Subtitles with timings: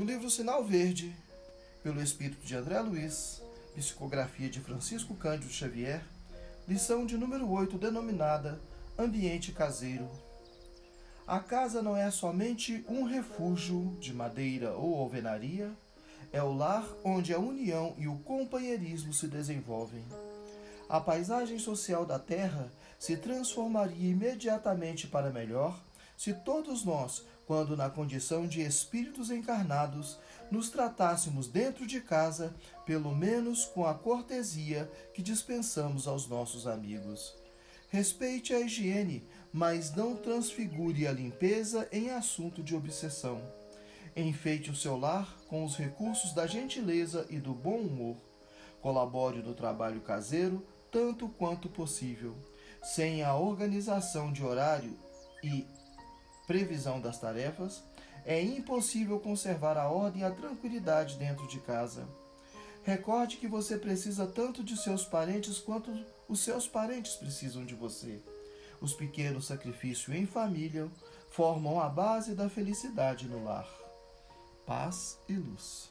[0.00, 1.14] Do livro Sinal Verde,
[1.82, 3.42] pelo espírito de André Luiz,
[3.74, 6.02] psicografia de Francisco Cândido Xavier,
[6.66, 8.58] lição de número 8, denominada
[8.98, 10.08] Ambiente Caseiro.
[11.26, 15.70] A casa não é somente um refúgio de madeira ou alvenaria,
[16.32, 20.02] é o lar onde a união e o companheirismo se desenvolvem.
[20.88, 25.78] A paisagem social da Terra se transformaria imediatamente para melhor
[26.20, 30.18] se todos nós, quando na condição de espíritos encarnados,
[30.50, 32.54] nos tratássemos dentro de casa,
[32.84, 37.34] pelo menos com a cortesia que dispensamos aos nossos amigos.
[37.88, 43.40] Respeite a higiene, mas não transfigure a limpeza em assunto de obsessão.
[44.14, 48.16] Enfeite o seu lar com os recursos da gentileza e do bom humor.
[48.82, 52.36] Colabore no trabalho caseiro tanto quanto possível.
[52.82, 54.94] Sem a organização de horário
[55.42, 55.64] e
[56.50, 57.80] previsão das tarefas,
[58.26, 62.08] é impossível conservar a ordem e a tranquilidade dentro de casa.
[62.82, 65.96] Recorde que você precisa tanto de seus parentes quanto
[66.28, 68.20] os seus parentes precisam de você.
[68.80, 70.88] Os pequenos sacrifícios em família
[71.28, 73.68] formam a base da felicidade no lar.
[74.66, 75.88] Paz e luz.